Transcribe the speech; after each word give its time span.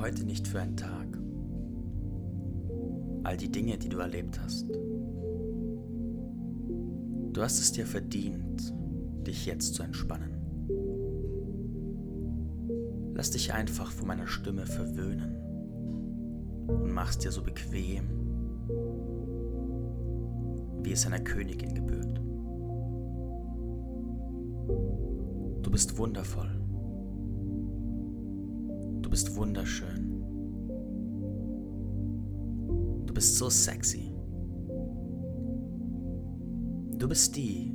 heute 0.00 0.24
nicht 0.24 0.48
für 0.48 0.60
ein 0.60 0.76
Tag? 0.76 1.06
All 3.22 3.36
die 3.36 3.50
Dinge, 3.50 3.76
die 3.76 3.88
du 3.88 3.98
erlebt 3.98 4.40
hast. 4.40 4.66
Du 7.32 7.42
hast 7.42 7.60
es 7.60 7.72
dir 7.72 7.86
verdient, 7.86 8.74
dich 9.26 9.46
jetzt 9.46 9.74
zu 9.74 9.82
entspannen. 9.82 10.30
Lass 13.14 13.30
dich 13.30 13.52
einfach 13.52 13.90
von 13.90 14.08
meiner 14.08 14.26
Stimme 14.26 14.64
verwöhnen 14.64 15.36
und 16.66 16.92
mach's 16.92 17.18
dir 17.18 17.30
so 17.30 17.42
bequem, 17.42 18.08
wie 20.82 20.92
es 20.92 21.04
einer 21.06 21.20
Königin 21.20 21.74
gebührt. 21.74 22.20
Du 25.62 25.70
bist 25.70 25.98
wundervoll. 25.98 26.59
Du 29.10 29.16
bist 29.16 29.34
wunderschön. 29.34 30.22
Du 33.06 33.12
bist 33.12 33.38
so 33.38 33.50
sexy. 33.50 34.14
Du 36.96 37.08
bist 37.08 37.34
die, 37.34 37.74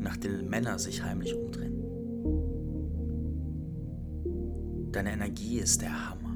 nach 0.00 0.16
der 0.16 0.42
Männer 0.42 0.76
sich 0.80 1.04
heimlich 1.04 1.36
umdrehen. 1.36 1.84
Deine 4.90 5.12
Energie 5.12 5.60
ist 5.60 5.82
der 5.82 6.10
Hammer. 6.10 6.34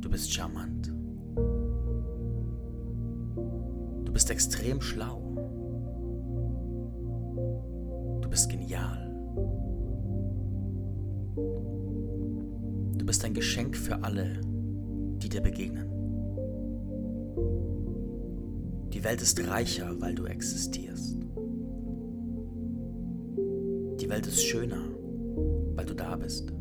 Du 0.00 0.10
bist 0.10 0.32
charmant. 0.32 0.92
Du 4.04 4.12
bist 4.12 4.32
extrem 4.32 4.80
schlau. 4.80 5.22
Du 8.20 8.28
bist 8.28 8.50
genial. 8.50 9.07
Bist 13.08 13.24
ein 13.24 13.32
Geschenk 13.32 13.74
für 13.74 14.04
alle, 14.04 14.38
die 14.44 15.30
dir 15.30 15.40
begegnen. 15.40 15.88
Die 18.92 19.02
Welt 19.02 19.22
ist 19.22 19.40
reicher, 19.48 19.98
weil 19.98 20.14
du 20.14 20.26
existierst. 20.26 21.16
Die 23.98 24.10
Welt 24.10 24.26
ist 24.26 24.42
schöner, 24.42 24.82
weil 25.74 25.86
du 25.86 25.94
da 25.94 26.16
bist. 26.16 26.52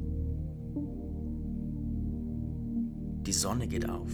Die 3.26 3.34
Sonne 3.34 3.68
geht 3.68 3.90
auf, 3.90 4.14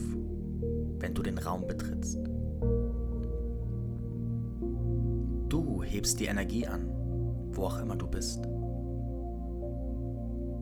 wenn 0.97 1.13
du 1.13 1.21
den 1.21 1.37
Raum 1.37 1.67
betrittst. 1.67 2.17
Du 5.49 5.83
hebst 5.83 6.19
die 6.19 6.25
Energie 6.25 6.65
an, 6.65 6.89
wo 7.51 7.65
auch 7.65 7.79
immer 7.79 7.95
du 7.95 8.07
bist. 8.07 8.39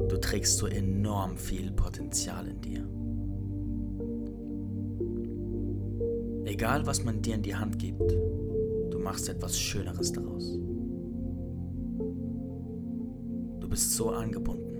Du 0.09 0.17
trägst 0.19 0.57
so 0.57 0.67
enorm 0.67 1.37
viel 1.37 1.71
Potenzial 1.71 2.47
in 2.47 2.61
dir. 2.61 2.87
Egal, 6.45 6.85
was 6.85 7.03
man 7.03 7.21
dir 7.21 7.35
in 7.35 7.43
die 7.43 7.55
Hand 7.55 7.79
gibt, 7.79 8.11
du 8.11 8.99
machst 8.99 9.29
etwas 9.29 9.57
Schöneres 9.57 10.11
daraus. 10.11 10.59
Du 13.59 13.69
bist 13.69 13.95
so 13.95 14.09
angebunden. 14.09 14.71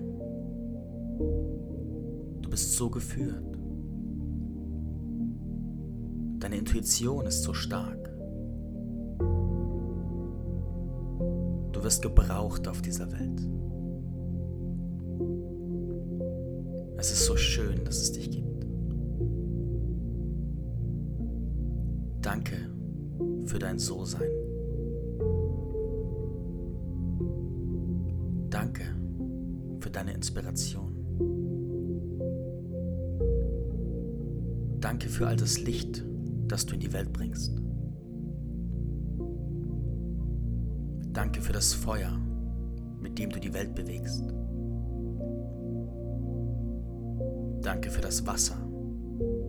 Du 2.42 2.49
bist 2.49 2.73
so 2.75 2.89
geführt. 2.89 3.58
Deine 6.39 6.58
Intuition 6.58 7.25
ist 7.25 7.44
so 7.44 7.53
stark. 7.53 8.11
Du 11.71 11.83
wirst 11.83 12.02
gebraucht 12.02 12.67
auf 12.67 12.82
dieser 12.82 13.11
Welt. 13.11 13.48
Es 17.02 17.12
ist 17.12 17.26
so 17.26 17.36
schön, 17.36 17.84
dass 17.84 18.00
es 18.00 18.12
dich 18.12 18.30
gibt. 18.30 18.64
Danke 22.22 22.70
für 23.45 23.58
dein 23.58 23.80
So-Sein. 23.80 24.30
Danke 28.52 28.84
für 29.80 29.89
deine 29.89 30.14
Inspiration. 30.14 30.95
Danke 34.80 35.10
für 35.10 35.26
all 35.26 35.38
das 35.38 35.60
Licht, 35.60 36.06
das 36.48 36.68
du 36.68 36.76
in 36.76 36.82
die 36.82 36.94
Welt 36.94 37.12
bringst. 37.12 37.60
Danke 41.12 41.42
für 41.42 41.54
das 41.54 41.73
Feuer, 41.73 42.16
mit 43.00 43.18
dem 43.18 43.32
du 43.32 43.39
die 43.39 43.56
Welt 43.56 43.73
bewegst. 43.73 44.23
Danke 47.71 47.89
für 47.89 48.02
das 48.02 48.27
Wasser, 48.27 48.58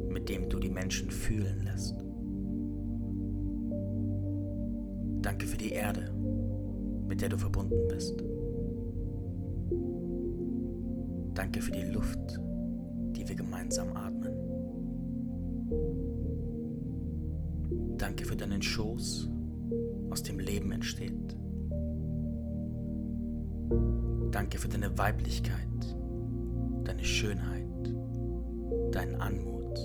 mit 0.08 0.28
dem 0.28 0.48
du 0.48 0.60
die 0.60 0.70
Menschen 0.70 1.10
fühlen 1.10 1.64
lässt. 1.64 1.96
Danke 5.22 5.44
für 5.44 5.56
die 5.56 5.70
Erde, 5.72 6.08
mit 7.08 7.20
der 7.20 7.30
du 7.30 7.36
verbunden 7.36 7.88
bist. 7.88 8.22
Danke 11.34 11.60
für 11.60 11.72
die 11.72 11.82
Luft, 11.82 12.38
die 13.16 13.28
wir 13.28 13.34
gemeinsam 13.34 13.88
atmen. 13.96 14.36
Danke 17.98 18.24
für 18.24 18.36
deinen 18.36 18.62
Schoß, 18.62 19.28
aus 20.10 20.22
dem 20.22 20.38
Leben 20.38 20.70
entsteht. 20.70 21.36
Danke 24.30 24.58
für 24.58 24.68
deine 24.68 24.96
Weiblichkeit, 24.96 25.96
deine 26.84 27.02
Schönheit 27.02 27.71
deinen 28.92 29.16
Anmut. 29.16 29.78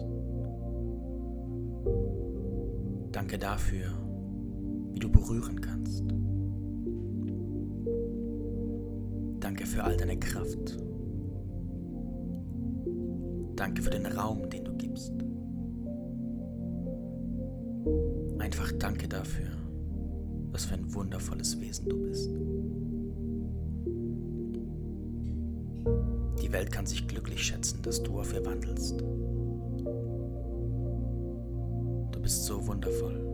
Danke 3.11 3.39
dafür, 3.39 3.87
wie 4.93 4.99
du 4.99 5.09
berühren 5.09 5.59
kannst. 5.59 6.03
Danke 9.39 9.65
für 9.65 9.83
all 9.83 9.97
deine 9.97 10.19
Kraft. 10.19 10.77
Danke 13.55 13.81
für 13.81 13.89
den 13.89 14.05
Raum, 14.05 14.49
den 14.49 14.65
du 14.65 14.73
gibst. 14.77 15.13
Einfach 18.39 18.71
danke 18.73 19.07
dafür, 19.07 19.49
was 20.51 20.65
für 20.65 20.75
ein 20.75 20.93
wundervolles 20.93 21.59
Wesen 21.59 21.89
du 21.89 22.03
bist. 22.03 22.29
Die 26.47 26.53
Welt 26.53 26.71
kann 26.71 26.85
sich 26.85 27.05
glücklich 27.05 27.43
schätzen, 27.43 27.81
dass 27.81 28.01
du 28.01 28.21
auf 28.21 28.33
ihr 28.33 28.45
wandelst. 28.45 29.01
Du 32.11 32.21
bist 32.21 32.45
so 32.45 32.65
wundervoll. 32.65 33.26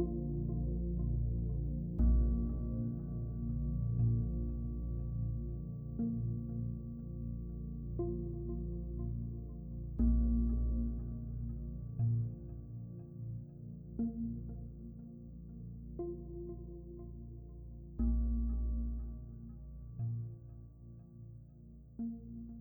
thank 0.00 0.08
mm 21.98 22.06
-hmm. 22.06 22.48
you 22.48 22.59